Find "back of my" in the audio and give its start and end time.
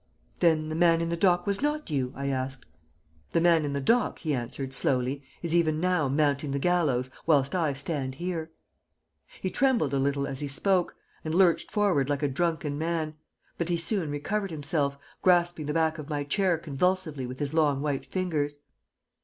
15.73-16.23